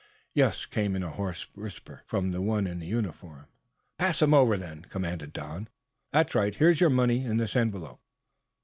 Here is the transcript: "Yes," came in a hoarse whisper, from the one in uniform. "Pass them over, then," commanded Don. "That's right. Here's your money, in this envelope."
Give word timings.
"Yes," 0.33 0.65
came 0.65 0.95
in 0.95 1.03
a 1.03 1.11
hoarse 1.11 1.43
whisper, 1.55 2.01
from 2.07 2.31
the 2.31 2.41
one 2.41 2.65
in 2.65 2.81
uniform. 2.81 3.45
"Pass 3.99 4.17
them 4.17 4.33
over, 4.33 4.57
then," 4.57 4.81
commanded 4.81 5.31
Don. 5.31 5.67
"That's 6.11 6.33
right. 6.33 6.55
Here's 6.55 6.81
your 6.81 6.89
money, 6.89 7.23
in 7.23 7.37
this 7.37 7.55
envelope." 7.55 8.01